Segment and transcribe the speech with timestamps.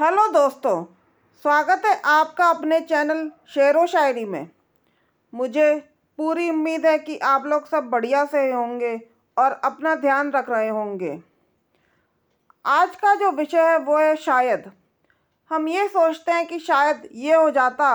[0.00, 0.84] Hello दोस्तों,
[1.44, 4.48] स्वागत है आपका अपने चैनल शेर व शायरी में।
[5.32, 5.74] मुझे
[6.18, 8.94] पूरी उम्मीद है कि आप लोग सब बढ़िया से होंगे
[9.36, 11.20] और अपना ध्यान रख रहे होंगे।
[12.66, 14.70] आज का जो विषय है वो है शायद।
[15.50, 17.90] हम ये सोचते हैं कि शायद ये हो जाता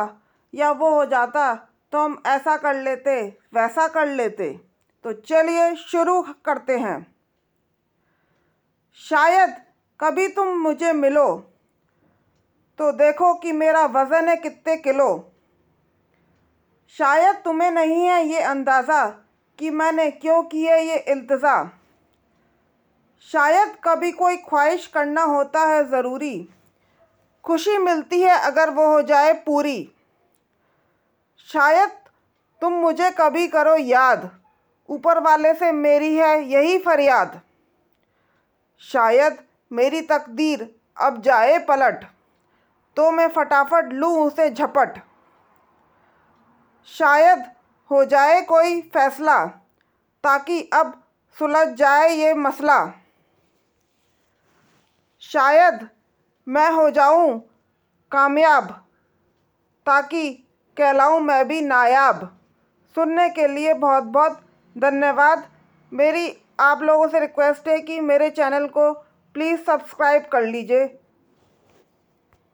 [0.53, 1.55] या वो हो जाता
[1.93, 3.21] तो हम ऐसा कर लेते,
[3.53, 4.51] वैसा कर लेते।
[5.05, 7.15] तो चलिए शुरू करते हैं।
[8.99, 9.57] शायद
[9.99, 11.27] कभी तुम मुझे मिलो
[12.79, 15.07] तो देखो कि मेरा वज़न है कितने किलो।
[16.95, 19.05] शायद तुम्हें नहीं है ये अंदाज़ा
[19.59, 21.63] कि मैंने क्यों की है ये इल्तज़ा।
[23.29, 26.47] शायद कभी कोई ख्वाहिश करना होता है ज़रूरी।
[27.45, 29.77] खुशी मिलती है अगर वो हो जाए पूरी।
[31.49, 31.91] शायद
[32.61, 34.29] तुम मुझे कभी करो याद।
[34.89, 37.39] ऊपर वाले से मेरी है यही फरियाद।
[38.83, 39.37] शायद
[39.71, 42.05] मेरी तकदीर अब जाए पलट।
[42.97, 44.99] तो मैं फटाफट लूँ उसे झपट।
[46.87, 47.43] शायद
[47.91, 49.45] हो जाए कोई फ़ैसला,
[50.23, 51.01] ताकि अब
[51.37, 52.77] सुलझ जाए ये मसला।
[55.23, 55.87] शायद
[56.47, 57.39] मैं हो जाऊँ
[58.11, 58.71] कामयाब,
[59.87, 60.29] ताकि
[60.77, 62.25] कहलाऊं मैं भी नायाब।
[62.95, 64.41] सुनने के लिए बहुत बहुत
[64.75, 65.47] धन्यवाद।
[65.91, 68.91] मेरी आप लोगों से रिक्वेस्ट है कि मेरे चैनल को
[69.35, 70.85] प्लीज़ सब्सक्राइब कर लीजिए।